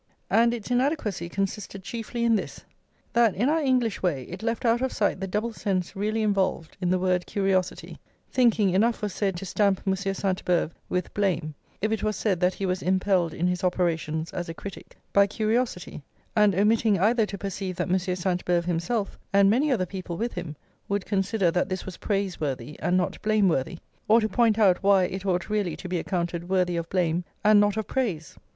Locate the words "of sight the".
4.81-5.27